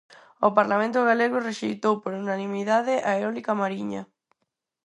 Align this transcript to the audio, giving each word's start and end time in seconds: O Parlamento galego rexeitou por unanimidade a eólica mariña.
O 0.47 0.49
Parlamento 0.57 0.99
galego 1.09 1.45
rexeitou 1.49 1.93
por 2.03 2.13
unanimidade 2.23 2.93
a 3.09 3.11
eólica 3.21 3.53
mariña. 3.61 4.01